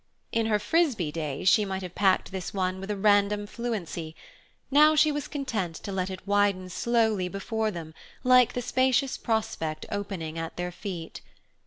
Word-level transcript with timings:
In 0.31 0.47
her 0.47 0.57
Frisbee 0.57 1.11
days 1.11 1.47
she 1.47 1.63
might 1.63 1.83
have 1.83 1.93
packed 1.93 2.31
this 2.31 2.55
one 2.55 2.79
with 2.79 2.89
a 2.89 2.97
random 2.97 3.45
fluency; 3.45 4.15
now 4.71 4.95
she 4.95 5.11
was 5.11 5.27
content 5.27 5.75
to 5.75 5.91
let 5.91 6.09
it 6.09 6.25
widen 6.27 6.69
slowly 6.69 7.27
before 7.27 7.69
them 7.69 7.93
like 8.23 8.53
the 8.53 8.63
spacious 8.63 9.15
prospect 9.15 9.85
opening 9.91 10.39
at 10.39 10.55
their 10.57 10.71
feet. 10.71 11.21